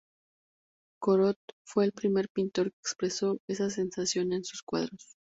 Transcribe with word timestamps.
Corot 0.99 1.37
fue 1.63 1.85
el 1.85 1.91
primer 1.91 2.27
pintor 2.27 2.71
que 2.71 2.77
expresó 2.79 3.37
esa 3.47 3.69
sensación 3.69 4.33
en 4.33 4.43
sus 4.43 4.63
cuadros. 4.63 5.13